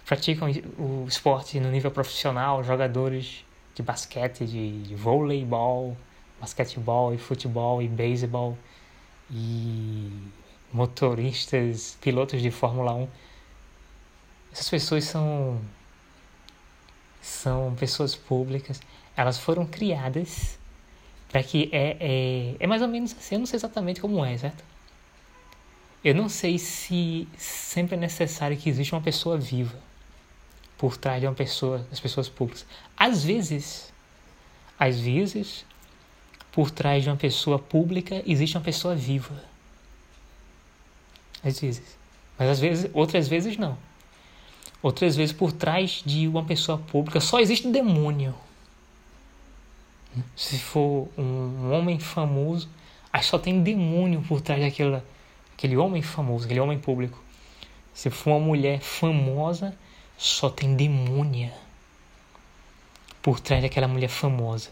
praticam 0.06 0.48
o 0.78 1.06
esporte 1.08 1.60
no 1.60 1.72
nível 1.72 1.90
profissional, 1.90 2.64
jogadores 2.64 3.44
de 3.74 3.82
basquete, 3.82 4.46
de, 4.46 4.84
de 4.84 4.96
voleibol, 4.96 5.98
basquetebol 6.46 7.14
e 7.14 7.18
futebol 7.18 7.82
e 7.82 7.88
beisebol 7.88 8.56
e 9.32 10.12
motoristas, 10.72 11.98
pilotos 12.00 12.42
de 12.42 12.52
Fórmula 12.52 12.94
1. 12.94 13.08
Essas 14.52 14.70
pessoas 14.70 15.04
são 15.06 15.60
são 17.22 17.74
pessoas 17.76 18.16
públicas, 18.16 18.80
elas 19.18 19.40
foram 19.40 19.66
criadas 19.66 20.60
para 21.30 21.42
que 21.42 21.70
é, 21.72 21.98
é, 22.00 22.56
é 22.60 22.68
mais 22.68 22.84
ou 22.84 22.88
menos 22.88 23.14
assim, 23.14 23.36
eu 23.36 23.40
não 23.40 23.48
sei 23.48 23.58
exatamente 23.58 24.00
como 24.00 24.24
é, 24.24 24.38
certo? 24.38 24.64
Eu 26.04 26.14
não 26.14 26.30
sei 26.30 26.60
se 26.60 27.28
sempre 27.36 27.96
é 27.96 28.00
necessário 28.00 28.56
que 28.56 28.70
exista 28.70 28.96
uma 28.96 29.02
pessoa 29.02 29.40
viva 29.40 29.80
por 30.78 30.96
trás 30.98 31.20
de 31.20 31.26
uma 31.26 31.34
pessoa, 31.34 31.80
das 31.90 32.00
pessoas 32.00 32.30
públicas. 32.30 32.64
Às 32.96 33.24
vezes, 33.24 33.92
às 34.78 35.00
vezes, 35.00 35.66
por 36.56 36.72
trás 36.72 37.04
de 37.04 37.10
uma 37.10 37.18
pessoa 37.18 37.60
pública 37.60 38.24
existe 38.26 38.56
uma 38.56 38.64
pessoa 38.64 38.96
viva. 38.96 39.44
Às 41.44 41.60
vezes. 41.60 41.98
Mas 42.40 42.48
às 42.48 42.60
vezes, 42.62 42.90
outras 42.94 43.28
vezes 43.28 43.58
não. 43.58 43.78
Outras 44.82 45.18
vezes 45.18 45.36
por 45.36 45.52
trás 45.52 46.02
de 46.06 46.30
uma 46.30 46.46
pessoa 46.46 46.78
pública 46.78 47.20
só 47.20 47.42
existe 47.42 47.68
demônio. 47.68 48.34
Se 50.34 50.58
for 50.58 51.10
um 51.18 51.74
homem 51.74 52.00
famoso, 52.00 52.70
aí 53.12 53.22
só 53.22 53.38
tem 53.38 53.62
demônio 53.62 54.22
por 54.22 54.40
trás 54.40 54.62
daquela, 54.62 55.04
aquele 55.58 55.76
homem 55.76 56.02
famoso, 56.02 56.46
aquele 56.46 56.62
homem 56.62 56.80
público. 56.80 57.22
Se 57.94 58.10
for 58.10 58.32
uma 58.32 58.40
mulher 58.40 58.80
famosa, 58.80 59.78
só 60.18 60.50
tem 60.50 60.74
demônia 60.74 61.54
por 63.22 63.42
trás 63.42 63.62
daquela 63.62 63.90
mulher 63.90 64.08
famosa. 64.08 64.70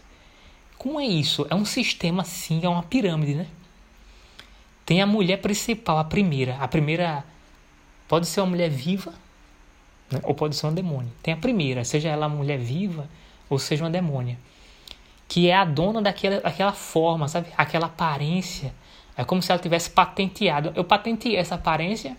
Como 0.84 1.00
é 1.00 1.06
isso? 1.06 1.46
É 1.48 1.54
um 1.54 1.64
sistema 1.64 2.20
assim, 2.20 2.60
é 2.62 2.68
uma 2.68 2.82
pirâmide, 2.82 3.34
né? 3.34 3.46
Tem 4.84 5.00
a 5.00 5.06
mulher 5.06 5.38
principal, 5.38 5.96
a 5.96 6.04
primeira. 6.04 6.58
A 6.58 6.68
primeira 6.68 7.24
pode 8.06 8.26
ser 8.26 8.42
uma 8.42 8.48
mulher 8.48 8.68
viva 8.68 9.14
né? 10.12 10.20
ou 10.22 10.34
pode 10.34 10.54
ser 10.54 10.66
uma 10.66 10.74
demônia. 10.74 11.10
Tem 11.22 11.32
a 11.32 11.38
primeira, 11.38 11.86
seja 11.86 12.10
ela 12.10 12.26
uma 12.26 12.36
mulher 12.36 12.58
viva 12.58 13.08
ou 13.48 13.58
seja 13.58 13.82
uma 13.82 13.88
demônia, 13.88 14.38
que 15.26 15.48
é 15.48 15.54
a 15.54 15.64
dona 15.64 16.02
daquela, 16.02 16.42
daquela 16.42 16.74
forma, 16.74 17.28
sabe? 17.28 17.48
Aquela 17.56 17.86
aparência. 17.86 18.74
É 19.16 19.24
como 19.24 19.40
se 19.40 19.50
ela 19.50 19.58
tivesse 19.58 19.88
patenteado. 19.88 20.70
Eu 20.76 20.84
patenteei 20.84 21.36
essa 21.36 21.54
aparência, 21.54 22.14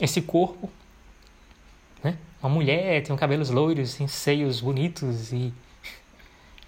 esse 0.00 0.22
corpo, 0.22 0.70
né? 2.04 2.16
Uma 2.40 2.50
mulher 2.50 3.02
tem 3.02 3.16
cabelos 3.16 3.50
loiros, 3.50 3.94
assim, 3.94 4.06
seios 4.06 4.60
bonitos 4.60 5.32
e 5.32 5.52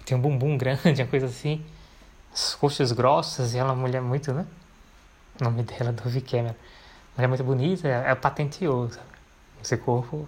tem 0.08 0.16
um 0.16 0.20
bumbum 0.20 0.56
grande, 0.58 1.02
uma 1.02 1.08
coisa 1.08 1.26
assim, 1.26 1.62
as 2.32 2.54
coxas 2.54 2.92
grossas 2.92 3.54
e 3.54 3.58
ela 3.58 3.70
é 3.70 3.72
uma 3.72 3.82
mulher 3.82 4.00
muito, 4.00 4.32
né? 4.32 4.46
O 5.40 5.44
nome 5.44 5.62
dela 5.62 5.90
é 5.90 5.92
Dove 5.92 6.20
Cameron. 6.20 6.54
Mulher 7.16 7.28
muito 7.28 7.44
bonita, 7.44 7.86
é, 7.86 8.10
é 8.10 8.14
patenteou? 8.14 8.90
Esse 9.62 9.76
corpo 9.76 10.26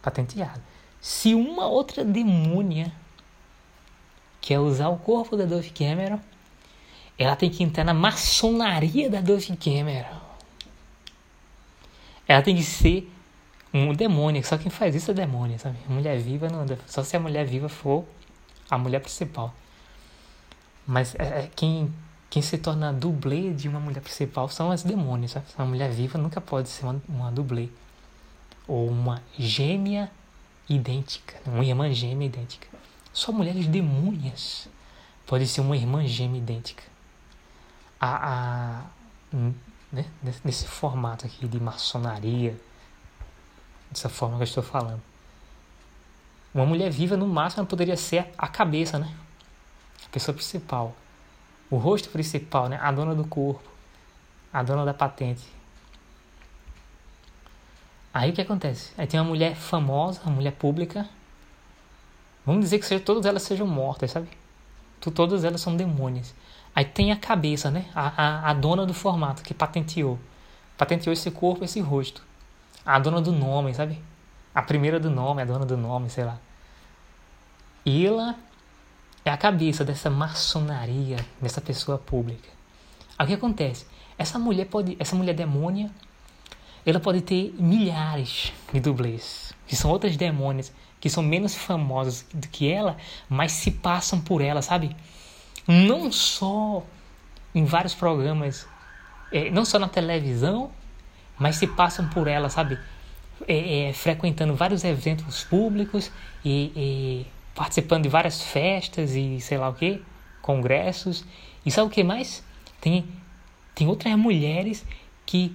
patenteado. 0.00 0.60
Se 1.00 1.34
uma 1.34 1.66
outra 1.66 2.04
demônia 2.04 2.92
quer 4.40 4.58
usar 4.58 4.88
o 4.88 4.96
corpo 4.96 5.36
da 5.36 5.44
Dove 5.44 5.70
Cameron, 5.70 6.20
ela 7.18 7.36
tem 7.36 7.50
que 7.50 7.62
entrar 7.62 7.84
na 7.84 7.94
maçonaria 7.94 9.10
da 9.10 9.20
Dove 9.20 9.56
Cameron. 9.56 10.20
Ela 12.26 12.42
tem 12.42 12.56
que 12.56 12.62
ser 12.62 13.10
um 13.72 13.92
demônio, 13.92 14.44
só 14.44 14.56
quem 14.56 14.70
faz 14.70 14.94
isso 14.94 15.10
é 15.10 15.14
demônio, 15.14 15.58
sabe? 15.58 15.76
Mulher 15.88 16.18
viva 16.18 16.48
não 16.48 16.64
só 16.86 17.02
se 17.02 17.16
a 17.16 17.20
mulher 17.20 17.44
viva 17.44 17.68
for 17.68 18.04
a 18.70 18.78
mulher 18.78 19.00
principal. 19.00 19.54
Mas 20.86 21.14
é, 21.16 21.44
é, 21.44 21.50
quem, 21.54 21.92
quem 22.30 22.42
se 22.42 22.58
torna 22.58 22.92
dublê 22.92 23.52
de 23.52 23.68
uma 23.68 23.80
mulher 23.80 24.00
principal 24.00 24.48
são 24.48 24.70
as 24.70 24.82
demônios, 24.82 25.32
sabe? 25.32 25.46
Uma 25.56 25.66
mulher 25.66 25.90
viva 25.90 26.18
nunca 26.18 26.40
pode 26.40 26.68
ser 26.68 26.84
uma, 26.84 27.02
uma 27.08 27.30
dublê. 27.30 27.68
Ou 28.66 28.88
uma 28.88 29.22
gêmea 29.38 30.10
idêntica, 30.68 31.34
uma 31.46 31.64
irmã 31.64 31.92
gêmea 31.92 32.26
idêntica. 32.26 32.68
Só 33.12 33.32
mulheres 33.32 33.66
demônias 33.66 34.68
pode 35.26 35.46
ser 35.46 35.60
uma 35.60 35.76
irmã 35.76 36.06
gêmea 36.06 36.38
idêntica. 36.38 36.82
A, 38.00 38.82
a, 38.82 38.84
né? 39.92 40.04
Nesse 40.44 40.66
formato 40.66 41.26
aqui 41.26 41.48
de 41.48 41.58
maçonaria, 41.60 42.58
dessa 43.90 44.08
forma 44.08 44.36
que 44.36 44.42
eu 44.42 44.44
estou 44.44 44.62
falando. 44.62 45.02
Uma 46.58 46.66
mulher 46.66 46.90
viva, 46.90 47.16
no 47.16 47.26
máximo, 47.26 47.64
poderia 47.64 47.96
ser 47.96 48.32
a 48.36 48.48
cabeça, 48.48 48.98
né? 48.98 49.08
A 50.04 50.08
pessoa 50.10 50.34
principal. 50.34 50.96
O 51.70 51.76
rosto 51.76 52.08
principal, 52.08 52.68
né? 52.68 52.78
A 52.82 52.90
dona 52.90 53.14
do 53.14 53.24
corpo. 53.24 53.62
A 54.52 54.62
dona 54.62 54.84
da 54.84 54.92
patente. 54.92 55.46
Aí 58.12 58.30
o 58.30 58.32
que 58.32 58.40
acontece? 58.40 58.92
Aí 58.98 59.06
tem 59.06 59.20
uma 59.20 59.28
mulher 59.28 59.54
famosa, 59.54 60.20
uma 60.24 60.34
mulher 60.34 60.52
pública. 60.52 61.08
Vamos 62.44 62.62
dizer 62.62 62.80
que 62.80 62.86
seja, 62.86 63.04
todas 63.04 63.24
elas 63.24 63.42
sejam 63.42 63.66
mortas, 63.66 64.10
sabe? 64.10 64.28
Todas 65.00 65.44
elas 65.44 65.60
são 65.60 65.76
demônios. 65.76 66.34
Aí 66.74 66.84
tem 66.84 67.12
a 67.12 67.16
cabeça, 67.16 67.70
né? 67.70 67.86
A, 67.94 68.08
a, 68.16 68.50
a 68.50 68.54
dona 68.54 68.84
do 68.84 68.92
formato 68.92 69.42
que 69.42 69.54
patenteou. 69.54 70.18
Patenteou 70.76 71.12
esse 71.12 71.30
corpo, 71.30 71.64
esse 71.64 71.80
rosto 71.80 72.26
a 72.88 72.98
dona 72.98 73.20
do 73.20 73.30
nome, 73.30 73.74
sabe? 73.74 74.02
A 74.54 74.62
primeira 74.62 74.98
do 74.98 75.10
nome, 75.10 75.42
a 75.42 75.44
dona 75.44 75.66
do 75.66 75.76
nome, 75.76 76.08
sei 76.08 76.24
lá. 76.24 76.38
E 77.88 78.04
ela 78.04 78.34
é 79.24 79.30
a 79.30 79.36
cabeça 79.38 79.82
dessa 79.82 80.10
maçonaria, 80.10 81.24
dessa 81.40 81.58
pessoa 81.58 81.96
pública. 81.96 82.50
Aí 83.18 83.24
o 83.24 83.28
que 83.28 83.34
acontece? 83.34 83.86
Essa 84.18 84.38
mulher 84.38 84.66
pode, 84.66 84.94
essa 85.00 85.16
mulher 85.16 85.32
demônia, 85.32 85.90
ela 86.84 87.00
pode 87.00 87.22
ter 87.22 87.54
milhares 87.58 88.52
de 88.70 88.78
dublês, 88.78 89.54
que 89.66 89.74
são 89.74 89.90
outras 89.90 90.18
demônias, 90.18 90.70
que 91.00 91.08
são 91.08 91.22
menos 91.22 91.54
famosas 91.54 92.26
do 92.34 92.46
que 92.48 92.70
ela, 92.70 92.98
mas 93.26 93.52
se 93.52 93.70
passam 93.70 94.20
por 94.20 94.42
ela, 94.42 94.60
sabe? 94.60 94.94
Não 95.66 96.12
só 96.12 96.84
em 97.54 97.64
vários 97.64 97.94
programas, 97.94 98.68
é, 99.32 99.50
não 99.50 99.64
só 99.64 99.78
na 99.78 99.88
televisão, 99.88 100.70
mas 101.38 101.56
se 101.56 101.66
passam 101.66 102.06
por 102.10 102.28
ela, 102.28 102.50
sabe? 102.50 102.78
É, 103.46 103.88
é, 103.88 103.92
frequentando 103.94 104.54
vários 104.54 104.84
eventos 104.84 105.42
públicos 105.42 106.10
e, 106.44 107.24
participando 107.58 108.04
de 108.04 108.08
várias 108.08 108.40
festas 108.40 109.16
e 109.16 109.40
sei 109.40 109.58
lá 109.58 109.68
o 109.68 109.74
que, 109.74 110.00
congressos. 110.40 111.24
E 111.66 111.72
sabe 111.72 111.88
o 111.88 111.90
que 111.90 112.04
mais? 112.04 112.44
Tem, 112.80 113.04
tem 113.74 113.88
outras 113.88 114.14
mulheres 114.16 114.86
que, 115.26 115.52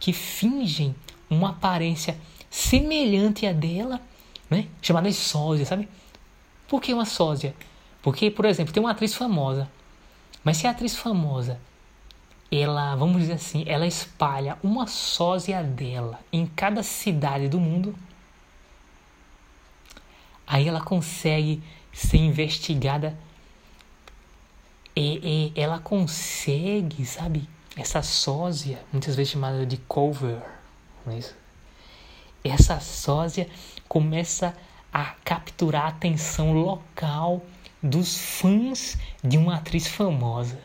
que 0.00 0.12
fingem 0.12 0.92
uma 1.30 1.50
aparência 1.50 2.18
semelhante 2.50 3.46
à 3.46 3.52
dela, 3.52 4.00
né? 4.50 4.66
chamada 4.82 5.10
sósia, 5.12 5.64
sabe? 5.64 5.88
Por 6.66 6.82
que 6.82 6.92
uma 6.92 7.06
sósia? 7.06 7.54
Porque, 8.02 8.28
por 8.28 8.44
exemplo, 8.44 8.74
tem 8.74 8.82
uma 8.82 8.90
atriz 8.90 9.14
famosa. 9.14 9.70
Mas 10.42 10.56
se 10.56 10.66
a 10.66 10.70
atriz 10.70 10.96
famosa, 10.96 11.60
ela, 12.50 12.96
vamos 12.96 13.20
dizer 13.20 13.34
assim, 13.34 13.62
ela 13.68 13.86
espalha 13.86 14.58
uma 14.64 14.88
sósia 14.88 15.62
dela 15.62 16.18
em 16.32 16.44
cada 16.44 16.82
cidade 16.82 17.48
do 17.48 17.60
mundo, 17.60 17.94
aí 20.46 20.68
ela 20.68 20.80
consegue 20.80 21.62
ser 21.92 22.18
investigada 22.18 23.16
e, 24.94 25.52
e 25.54 25.60
ela 25.60 25.78
consegue, 25.78 27.04
sabe, 27.04 27.48
essa 27.76 28.00
sósia, 28.02 28.78
muitas 28.92 29.14
vezes 29.14 29.32
chamada 29.32 29.66
de 29.66 29.76
cover, 29.76 30.40
não 31.04 31.12
é 31.12 31.18
isso? 31.18 31.34
Essa 32.42 32.80
sósia 32.80 33.48
começa 33.88 34.56
a 34.92 35.14
capturar 35.24 35.84
a 35.84 35.88
atenção 35.88 36.52
local 36.52 37.44
dos 37.82 38.16
fãs 38.18 38.96
de 39.22 39.36
uma 39.36 39.56
atriz 39.56 39.86
famosa, 39.86 40.58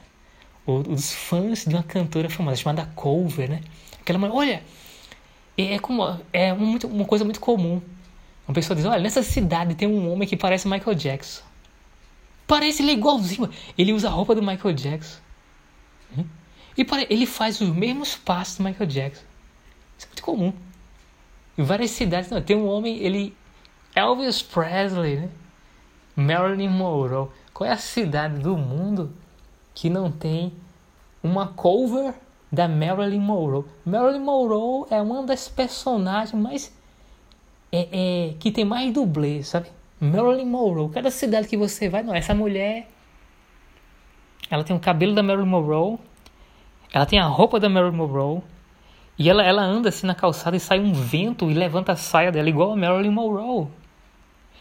ou 0.65 0.83
dos 0.83 1.11
fãs 1.11 1.65
de 1.65 1.75
uma 1.75 1.83
cantora 1.83 2.29
famosa 2.29 2.57
chamada 2.57 2.85
cover, 2.95 3.49
né? 3.49 3.61
Aquela 3.99 4.17
mulher, 4.17 4.33
olha, 4.33 4.63
é 5.57 5.79
como 5.79 6.03
é 6.31 6.53
uma 6.53 7.05
coisa 7.05 7.25
muito 7.25 7.39
comum. 7.39 7.81
Uma 8.47 8.53
pessoa 8.53 8.75
diz, 8.75 8.85
olha, 8.85 9.01
nessa 9.01 9.23
cidade 9.23 9.75
tem 9.75 9.87
um 9.87 10.11
homem 10.11 10.27
que 10.27 10.35
parece 10.35 10.67
Michael 10.67 10.95
Jackson. 10.95 11.43
Parece 12.47 12.83
ele 12.83 12.91
é 12.91 12.93
igualzinho. 12.95 13.49
Ele 13.77 13.93
usa 13.93 14.09
a 14.09 14.11
roupa 14.11 14.35
do 14.35 14.41
Michael 14.41 14.73
Jackson. 14.73 15.19
Hum? 16.17 16.25
E 16.77 16.85
ele 17.09 17.25
faz 17.25 17.61
os 17.61 17.69
mesmos 17.69 18.15
passos 18.15 18.57
do 18.57 18.63
Michael 18.63 18.89
Jackson. 18.89 19.23
Isso 19.97 20.05
é 20.05 20.09
muito 20.09 20.23
comum. 20.23 20.53
Em 21.57 21.63
várias 21.63 21.91
cidades, 21.91 22.29
não, 22.29 22.41
tem 22.41 22.55
um 22.55 22.67
homem, 22.67 22.97
ele 22.97 23.35
Elvis 23.95 24.41
Presley, 24.41 25.17
né? 25.17 25.29
Marilyn 26.15 26.69
Monroe. 26.69 27.29
Qual 27.53 27.69
é 27.69 27.73
a 27.73 27.77
cidade 27.77 28.39
do 28.39 28.57
mundo 28.57 29.13
que 29.73 29.89
não 29.89 30.11
tem 30.11 30.53
uma 31.23 31.47
cover 31.47 32.13
da 32.51 32.67
Marilyn 32.67 33.19
Monroe? 33.19 33.65
Marilyn 33.85 34.23
Monroe 34.23 34.87
é 34.89 35.01
uma 35.01 35.23
das 35.23 35.47
personagens 35.47 36.41
mais 36.41 36.73
é, 37.71 37.87
é, 37.91 38.33
que 38.39 38.51
tem 38.51 38.65
mais 38.65 38.93
dublê, 38.93 39.43
sabe? 39.43 39.67
Marilyn 39.99 40.45
Monroe. 40.45 40.89
Cada 40.89 41.11
cidade 41.11 41.47
que 41.47 41.57
você 41.57 41.87
vai, 41.87 42.03
não, 42.03 42.13
essa 42.13 42.33
mulher 42.33 42.87
ela 44.51 44.65
tem 44.65 44.75
o 44.75 44.79
cabelo 44.79 45.15
da 45.15 45.23
Marilyn 45.23 45.47
Monroe, 45.47 45.97
ela 46.91 47.05
tem 47.05 47.17
a 47.17 47.25
roupa 47.25 47.57
da 47.57 47.69
Marilyn 47.69 47.95
Monroe, 47.95 48.41
e 49.17 49.29
ela, 49.29 49.43
ela 49.43 49.61
anda 49.61 49.87
assim 49.87 50.05
na 50.05 50.13
calçada 50.13 50.57
e 50.57 50.59
sai 50.59 50.79
um 50.79 50.91
vento 50.91 51.49
e 51.49 51.53
levanta 51.53 51.93
a 51.93 51.95
saia 51.95 52.31
dela 52.33 52.49
igual 52.49 52.73
a 52.73 52.75
Marilyn 52.75 53.11
Monroe. 53.11 53.67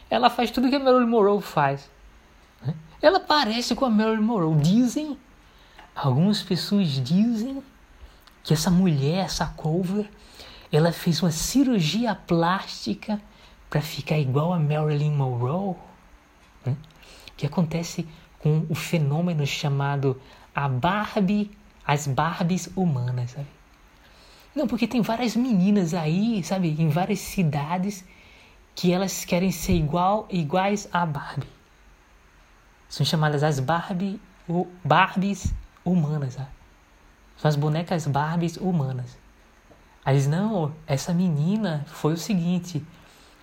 Ela 0.08 0.30
faz 0.30 0.50
tudo 0.52 0.68
que 0.68 0.76
a 0.76 0.78
Marilyn 0.78 1.08
Monroe 1.08 1.42
faz. 1.42 1.90
Né? 2.62 2.74
Ela 3.02 3.18
parece 3.18 3.74
com 3.74 3.84
a 3.84 3.90
Marilyn 3.90 4.22
Monroe. 4.22 4.60
Dizem, 4.60 5.18
algumas 5.94 6.40
pessoas 6.40 6.86
dizem 6.86 7.60
que 8.44 8.52
essa 8.52 8.70
mulher, 8.70 9.24
essa 9.24 9.46
cover, 9.56 10.08
ela 10.72 10.92
fez 10.92 11.22
uma 11.22 11.30
cirurgia 11.30 12.14
plástica 12.14 13.20
para 13.68 13.80
ficar 13.80 14.18
igual 14.18 14.52
a 14.52 14.58
Marilyn 14.58 15.12
Monroe. 15.12 15.76
Né? 16.64 16.76
Que 17.36 17.46
acontece 17.46 18.06
com 18.38 18.66
o 18.68 18.74
fenômeno 18.74 19.46
chamado 19.46 20.20
a 20.54 20.68
Barbie, 20.68 21.50
as 21.86 22.06
Barbies 22.06 22.68
humanas, 22.76 23.32
sabe? 23.32 23.46
Não, 24.54 24.66
porque 24.66 24.88
tem 24.88 25.00
várias 25.00 25.36
meninas 25.36 25.94
aí, 25.94 26.42
sabe, 26.42 26.74
em 26.76 26.88
várias 26.88 27.20
cidades 27.20 28.04
que 28.74 28.92
elas 28.92 29.24
querem 29.24 29.52
ser 29.52 29.74
igual, 29.74 30.26
iguais 30.30 30.88
a 30.92 31.06
Barbie. 31.06 31.46
São 32.88 33.06
chamadas 33.06 33.44
as 33.44 33.60
Barbie, 33.60 34.20
Barbies 34.84 35.52
humanas. 35.84 36.34
Sabe? 36.34 36.48
São 37.36 37.48
as 37.48 37.56
bonecas 37.56 38.06
Barbies 38.06 38.56
humanas. 38.56 39.16
Aí 40.10 40.16
diz, 40.16 40.26
não, 40.26 40.74
essa 40.88 41.14
menina 41.14 41.84
foi 41.86 42.14
o 42.14 42.16
seguinte, 42.16 42.84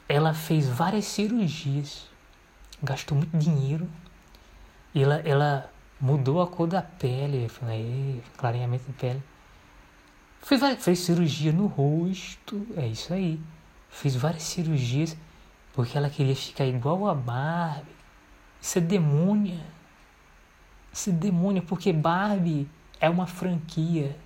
ela 0.06 0.34
fez 0.34 0.68
várias 0.68 1.06
cirurgias, 1.06 2.10
gastou 2.84 3.18
muito 3.18 3.38
dinheiro, 3.38 3.88
e 4.94 5.02
ela, 5.02 5.16
ela 5.20 5.72
mudou 5.98 6.42
a 6.42 6.48
cor 6.48 6.68
da 6.68 6.82
pele, 6.82 7.48
falei, 7.48 8.22
clareamento 8.36 8.84
de 8.84 8.92
pele. 8.92 9.24
Fez, 10.42 10.62
fez 10.84 11.00
cirurgia 11.00 11.54
no 11.54 11.68
rosto, 11.68 12.68
é 12.76 12.86
isso 12.86 13.14
aí. 13.14 13.40
Fez 13.90 14.18
várias 14.18 14.44
cirurgias 14.44 15.16
porque 15.72 15.98
ela 15.98 16.10
queria 16.10 16.36
ficar 16.36 16.66
igual 16.66 17.08
a 17.08 17.16
Barbie. 17.16 17.96
Isso 18.62 18.78
é 18.78 18.82
demônia. 18.82 19.66
Isso 20.92 21.12
é 21.12 21.14
demônio, 21.14 21.64
porque 21.64 21.94
Barbie 21.94 22.68
é 23.00 23.10
uma 23.10 23.26
franquia. 23.26 24.18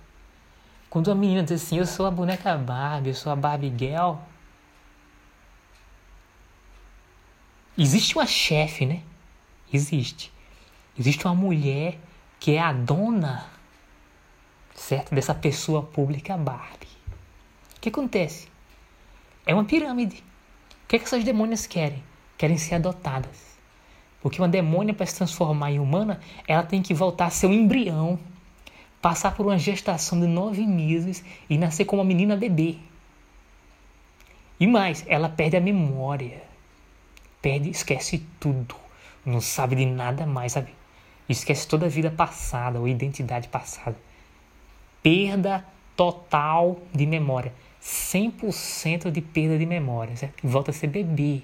Quando 0.92 1.10
a 1.10 1.14
menina 1.14 1.42
diz 1.42 1.52
assim, 1.52 1.78
eu 1.78 1.86
sou 1.86 2.04
a 2.04 2.10
boneca 2.10 2.54
Barbie, 2.54 3.08
eu 3.08 3.14
sou 3.14 3.32
a 3.32 3.34
Barbie 3.34 3.72
Girl. 3.74 4.16
Existe 7.78 8.14
uma 8.14 8.26
chefe, 8.26 8.84
né? 8.84 9.02
Existe. 9.72 10.30
Existe 10.98 11.24
uma 11.24 11.34
mulher 11.34 11.98
que 12.38 12.52
é 12.52 12.60
a 12.60 12.74
dona, 12.74 13.46
certo? 14.74 15.14
Dessa 15.14 15.34
pessoa 15.34 15.82
pública 15.82 16.36
Barbie. 16.36 16.86
O 17.78 17.80
que 17.80 17.88
acontece? 17.88 18.48
É 19.46 19.54
uma 19.54 19.64
pirâmide. 19.64 20.22
O 20.84 20.88
que, 20.88 20.96
é 20.96 20.98
que 20.98 21.06
essas 21.06 21.24
demônias 21.24 21.66
querem? 21.66 22.04
Querem 22.36 22.58
ser 22.58 22.74
adotadas. 22.74 23.56
Porque 24.20 24.42
uma 24.42 24.48
demônia, 24.48 24.92
para 24.92 25.06
se 25.06 25.16
transformar 25.16 25.72
em 25.72 25.78
humana, 25.78 26.20
ela 26.46 26.62
tem 26.62 26.82
que 26.82 26.92
voltar 26.92 27.28
a 27.28 27.30
ser 27.30 27.46
um 27.46 27.52
embrião, 27.54 28.20
passar 29.02 29.34
por 29.34 29.44
uma 29.44 29.58
gestação 29.58 30.18
de 30.20 30.28
nove 30.28 30.64
meses 30.64 31.24
e 31.50 31.58
nascer 31.58 31.84
como 31.84 32.00
uma 32.00 32.08
menina 32.08 32.36
bebê. 32.36 32.76
E 34.60 34.66
mais, 34.66 35.04
ela 35.08 35.28
perde 35.28 35.56
a 35.56 35.60
memória. 35.60 36.40
Perde, 37.42 37.68
esquece 37.68 38.24
tudo. 38.38 38.76
Não 39.26 39.40
sabe 39.40 39.74
de 39.74 39.84
nada 39.84 40.24
mais, 40.24 40.52
sabe? 40.52 40.72
Esquece 41.28 41.66
toda 41.66 41.86
a 41.86 41.88
vida 41.88 42.12
passada 42.12 42.78
ou 42.78 42.86
identidade 42.86 43.48
passada. 43.48 43.96
Perda 45.02 45.66
total 45.96 46.80
de 46.94 47.04
memória. 47.04 47.52
100% 47.82 49.10
de 49.10 49.20
perda 49.20 49.58
de 49.58 49.66
memória, 49.66 50.16
certo? 50.16 50.46
Volta 50.46 50.70
a 50.70 50.74
ser 50.74 50.86
bebê, 50.86 51.42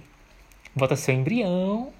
volta 0.76 0.94
a 0.94 0.96
ser 0.96 1.12
um 1.12 1.20
embrião, 1.20 1.92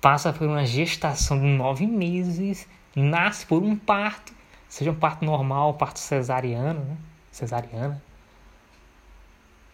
passa 0.00 0.32
por 0.32 0.46
uma 0.46 0.64
gestação 0.64 1.38
de 1.38 1.44
nove 1.44 1.86
meses, 1.86 2.66
nasce 2.94 3.46
por 3.46 3.62
um 3.62 3.76
parto, 3.76 4.32
seja 4.68 4.90
um 4.90 4.94
parto 4.94 5.24
normal, 5.24 5.74
parto 5.74 5.98
cesariano, 5.98 6.80
né? 6.84 6.96
Cesariana. 7.30 8.02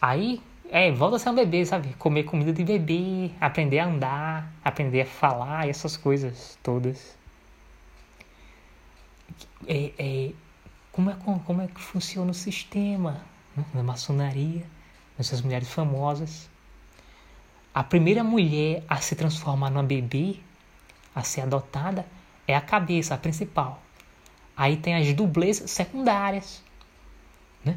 Aí, 0.00 0.42
é, 0.70 0.90
volta 0.92 1.16
a 1.16 1.18
ser 1.18 1.31
um 1.31 1.35
bebê, 1.35 1.64
sabe? 1.64 1.94
Comer 1.94 2.24
comida 2.24 2.52
de 2.52 2.64
bebê, 2.64 3.31
aprender 3.40 3.79
a 3.79 3.87
andar, 3.87 4.52
aprender 4.64 5.02
a 5.02 5.07
falar, 5.07 5.68
essas 5.68 5.96
coisas 5.96 6.59
todas. 6.62 7.16
É, 9.66 9.92
é, 9.98 10.33
como 10.92 11.11
é, 11.11 11.16
como 11.44 11.62
é 11.62 11.66
que 11.66 11.81
funciona 11.81 12.31
o 12.31 12.35
sistema 12.35 13.22
né? 13.57 13.64
na 13.74 13.83
maçonaria, 13.83 14.64
nessas 15.16 15.40
mulheres 15.40 15.68
famosas. 15.70 16.48
A 17.74 17.83
primeira 17.85 18.24
mulher 18.24 18.83
a 18.88 18.96
se 18.96 19.14
transformar 19.14 19.70
numa 19.70 19.83
bebê, 19.83 20.37
a 21.14 21.22
ser 21.22 21.42
adotada, 21.42 22.07
é 22.46 22.54
a 22.54 22.61
cabeça, 22.61 23.14
a 23.14 23.18
principal. 23.18 23.82
Aí 24.56 24.76
tem 24.76 24.94
as 24.94 25.12
dublês 25.12 25.62
secundárias, 25.66 26.62
né? 27.64 27.76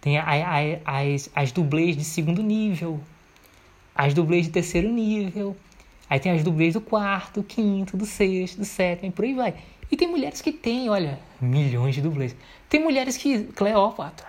Tem 0.00 0.18
a, 0.18 0.24
a, 0.24 1.00
as, 1.00 1.30
as 1.34 1.52
dublês 1.52 1.96
de 1.96 2.04
segundo 2.04 2.42
nível, 2.42 3.00
as 3.94 4.12
dublês 4.12 4.46
de 4.46 4.52
terceiro 4.52 4.90
nível, 4.90 5.56
aí 6.08 6.18
tem 6.20 6.32
as 6.32 6.42
dublês 6.42 6.74
do 6.74 6.80
quarto, 6.80 7.42
quinto, 7.42 7.96
do 7.96 8.06
sexto, 8.06 8.58
do 8.58 8.64
sétimo, 8.64 9.08
e 9.08 9.12
por 9.12 9.24
aí 9.24 9.34
vai. 9.34 9.54
E 9.90 9.96
tem 9.96 10.08
mulheres 10.08 10.40
que 10.42 10.52
têm, 10.52 10.90
olha, 10.90 11.18
milhões 11.40 11.94
de 11.94 12.02
dublês. 12.02 12.34
Tem 12.68 12.82
mulheres 12.82 13.16
que. 13.16 13.44
Cleópatra. 13.44 14.26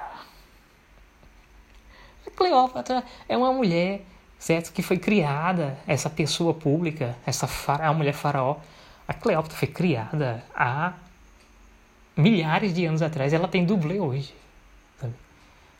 Cleópatra 2.36 3.04
é 3.28 3.36
uma 3.36 3.52
mulher, 3.52 4.02
certo? 4.38 4.71
Que 4.71 4.84
foi 4.84 4.97
criada, 4.97 5.78
essa 5.88 6.08
pessoa 6.08 6.54
pública, 6.54 7.17
essa 7.26 7.47
fara, 7.47 7.88
a 7.88 7.93
mulher 7.93 8.13
faraó. 8.13 8.58
A 9.08 9.13
Cleópatra 9.13 9.58
foi 9.58 9.67
criada 9.67 10.43
há 10.54 10.93
milhares 12.15 12.74
de 12.74 12.86
anos 12.86 13.02
atrás. 13.02 13.32
Ela 13.32 13.48
tem 13.48 13.65
dublê 13.65 14.00
hoje. 14.00 14.36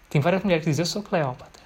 Tem 0.10 0.22
várias 0.22 0.44
mulheres 0.44 0.64
que 0.64 0.70
dizem: 0.70 0.84
Eu 0.84 0.88
sou 0.88 1.04
Cleópatra. 1.04 1.64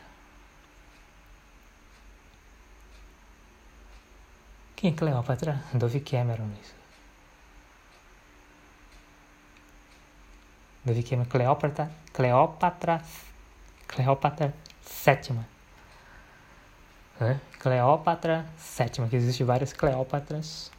Quem 4.76 4.92
é 4.92 4.96
Cleópatra? 4.96 5.64
Dove 5.74 6.00
Cameron. 6.00 6.50
Isso. 6.60 6.74
Dove 10.84 11.04
Cameron. 11.04 11.30
Cleópatra. 11.30 11.92
Cleópatra. 12.12 13.02
Cleópatra 13.88 14.54
sétima. 14.82 15.48
É? 17.20 17.38
Cleópatra 17.60 18.48
sétima, 18.58 19.08
que 19.08 19.16
existe 19.16 19.44
várias 19.44 19.72
Cleópatras. 19.74 20.72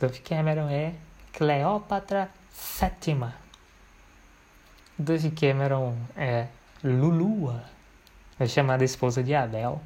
Dove 0.00 0.18
Cameron 0.20 0.68
é 0.68 0.94
Cleópatra 1.32 2.30
sétima. 2.50 3.34
Dove 4.98 5.30
Cameron 5.30 5.96
é 6.16 6.48
Lulua, 6.82 7.64
é 8.38 8.46
chamada 8.46 8.84
esposa 8.84 9.22
de 9.22 9.34
Abel. 9.34 9.80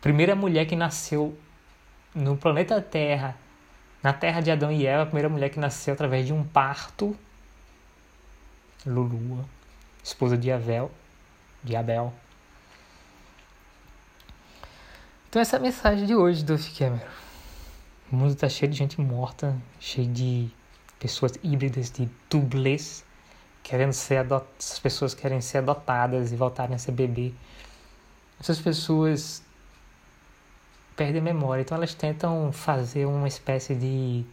Primeira 0.00 0.34
mulher 0.34 0.64
que 0.64 0.74
nasceu 0.74 1.38
no 2.14 2.36
planeta 2.36 2.80
Terra, 2.80 3.36
na 4.02 4.14
terra 4.14 4.40
de 4.40 4.50
Adão 4.50 4.72
e 4.72 4.86
Eva, 4.86 5.04
primeira 5.04 5.28
mulher 5.28 5.50
que 5.50 5.60
nasceu 5.60 5.92
através 5.92 6.26
de 6.26 6.32
um 6.32 6.42
parto. 6.42 7.14
Lulua, 8.86 9.44
esposa 10.02 10.38
de 10.38 10.50
Abel, 10.50 10.90
de 11.62 11.76
Abel. 11.76 12.14
Então 15.28 15.42
essa 15.42 15.56
é 15.56 15.58
a 15.58 15.62
mensagem 15.62 16.06
de 16.06 16.14
hoje 16.14 16.42
do 16.42 16.56
Cameron. 16.76 17.29
O 18.10 18.16
mundo 18.16 18.32
está 18.32 18.48
cheio 18.48 18.72
de 18.72 18.76
gente 18.76 19.00
morta, 19.00 19.56
cheio 19.78 20.08
de 20.08 20.50
pessoas 20.98 21.32
híbridas, 21.44 21.92
de 21.92 22.08
dublês, 22.28 23.04
querendo 23.62 23.92
ser 23.92 24.16
adotadas, 24.16 24.56
essas 24.58 24.78
pessoas 24.80 25.14
querem 25.14 25.40
ser 25.40 25.58
adotadas 25.58 26.32
e 26.32 26.36
voltarem 26.36 26.74
a 26.74 26.78
ser 26.78 26.90
bebê. 26.90 27.32
Essas 28.40 28.58
pessoas 28.58 29.44
perdem 30.96 31.20
a 31.20 31.24
memória, 31.24 31.62
então 31.62 31.76
elas 31.76 31.94
tentam 31.94 32.50
fazer 32.52 33.06
uma 33.06 33.28
espécie 33.28 33.76
de 33.76 34.24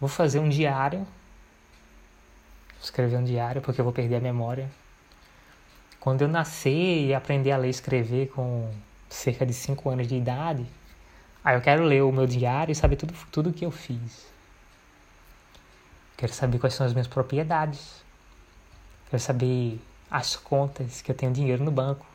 vou 0.00 0.08
fazer 0.08 0.38
um 0.38 0.48
diário, 0.48 1.00
vou 1.00 2.82
escrever 2.82 3.18
um 3.18 3.24
diário 3.24 3.60
porque 3.60 3.78
eu 3.78 3.84
vou 3.84 3.92
perder 3.92 4.16
a 4.16 4.20
memória. 4.20 4.70
Quando 6.00 6.22
eu 6.22 6.28
nascer 6.28 7.08
e 7.08 7.14
aprender 7.14 7.52
a 7.52 7.58
ler 7.58 7.68
e 7.68 7.70
escrever 7.70 8.28
com 8.28 8.72
cerca 9.10 9.44
de 9.44 9.52
5 9.52 9.90
anos 9.90 10.08
de 10.08 10.16
idade, 10.16 10.66
aí 11.44 11.56
eu 11.56 11.60
quero 11.60 11.84
ler 11.84 12.02
o 12.02 12.12
meu 12.12 12.26
diário 12.26 12.72
e 12.72 12.74
saber 12.74 12.96
tudo 12.96 13.14
tudo 13.30 13.52
que 13.52 13.64
eu 13.64 13.70
fiz. 13.70 14.26
Quero 16.16 16.32
saber 16.32 16.58
quais 16.58 16.74
são 16.74 16.86
as 16.86 16.92
minhas 16.92 17.08
propriedades. 17.08 18.02
Quero 19.10 19.20
saber 19.20 19.80
as 20.10 20.36
contas 20.36 21.02
que 21.02 21.10
eu 21.10 21.16
tenho 21.16 21.32
dinheiro 21.32 21.64
no 21.64 21.70
banco. 21.70 22.06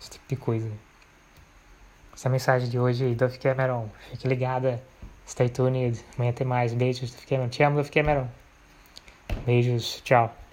Esse 0.00 0.10
tipo 0.10 0.24
de 0.28 0.36
coisa. 0.36 0.70
Essa 2.14 2.26
é 2.26 2.28
a 2.28 2.32
mensagem 2.32 2.68
de 2.68 2.78
hoje, 2.78 3.14
Dove 3.14 3.38
Cameron. 3.38 3.88
Fique 4.10 4.26
ligada. 4.26 4.82
Stay 5.28 5.48
tuned. 5.48 6.02
Amanhã 6.16 6.32
tem 6.32 6.46
mais. 6.46 6.72
Beijos, 6.72 7.10
Dove 7.10 7.26
Cameron. 7.26 7.48
Te 7.48 7.62
amo, 7.62 7.76
Dove 7.76 7.90
Cameron. 7.90 8.28
Beijos. 9.44 10.00
Tchau. 10.02 10.45